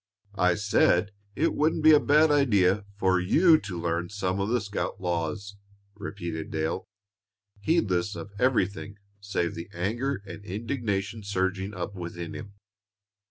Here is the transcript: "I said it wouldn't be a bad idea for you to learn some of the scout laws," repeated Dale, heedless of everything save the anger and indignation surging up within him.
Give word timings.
"I 0.39 0.55
said 0.55 1.11
it 1.35 1.53
wouldn't 1.53 1.83
be 1.83 1.93
a 1.93 1.99
bad 1.99 2.31
idea 2.31 2.85
for 2.97 3.19
you 3.19 3.59
to 3.59 3.79
learn 3.79 4.09
some 4.09 4.39
of 4.39 4.49
the 4.49 4.59
scout 4.59 4.99
laws," 4.99 5.57
repeated 5.93 6.49
Dale, 6.49 6.87
heedless 7.59 8.15
of 8.15 8.31
everything 8.39 8.97
save 9.19 9.53
the 9.53 9.69
anger 9.75 10.23
and 10.25 10.43
indignation 10.43 11.21
surging 11.21 11.75
up 11.75 11.93
within 11.93 12.33
him. 12.33 12.53